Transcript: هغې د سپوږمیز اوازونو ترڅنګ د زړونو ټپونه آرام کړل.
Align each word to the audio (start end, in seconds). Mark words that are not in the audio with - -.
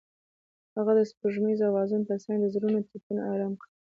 هغې 0.75 0.93
د 0.97 1.01
سپوږمیز 1.09 1.59
اوازونو 1.61 2.07
ترڅنګ 2.09 2.37
د 2.41 2.45
زړونو 2.53 2.77
ټپونه 2.89 3.21
آرام 3.33 3.53
کړل. 3.61 3.71